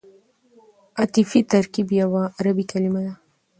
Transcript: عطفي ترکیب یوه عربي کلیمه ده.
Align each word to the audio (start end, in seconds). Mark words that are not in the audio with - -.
عطفي 1.01 1.39
ترکیب 1.51 1.87
یوه 2.01 2.23
عربي 2.39 2.65
کلیمه 2.71 3.01
ده. 3.05 3.13